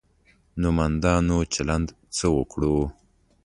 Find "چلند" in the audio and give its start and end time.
1.53-1.87